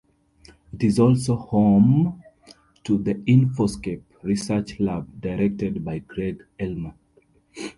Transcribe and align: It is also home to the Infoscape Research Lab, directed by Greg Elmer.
It 0.73 0.81
is 0.83 0.97
also 0.97 1.35
home 1.35 2.23
to 2.85 2.97
the 2.97 3.13
Infoscape 3.13 4.01
Research 4.23 4.79
Lab, 4.79 5.21
directed 5.21 5.85
by 5.85 5.99
Greg 5.99 6.43
Elmer. 6.59 6.95